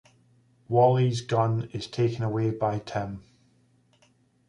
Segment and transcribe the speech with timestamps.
[0.67, 3.21] Wally's gun is taken away by Tim.